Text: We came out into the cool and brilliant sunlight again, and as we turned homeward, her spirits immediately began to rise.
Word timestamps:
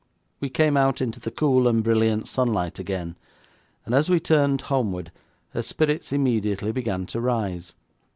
We 0.39 0.49
came 0.49 0.77
out 0.77 0.99
into 0.99 1.19
the 1.19 1.29
cool 1.29 1.67
and 1.67 1.83
brilliant 1.83 2.27
sunlight 2.27 2.79
again, 2.79 3.17
and 3.85 3.93
as 3.93 4.09
we 4.09 4.19
turned 4.19 4.61
homeward, 4.61 5.11
her 5.51 5.61
spirits 5.61 6.11
immediately 6.11 6.71
began 6.71 7.05
to 7.05 7.21
rise. 7.21 7.75